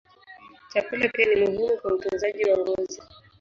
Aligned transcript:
Chakula 0.69 1.07
pia 1.09 1.35
ni 1.35 1.45
muhimu 1.45 1.77
kwa 1.77 1.93
utunzaji 1.93 2.45
wa 2.45 2.57
ngozi. 2.57 3.01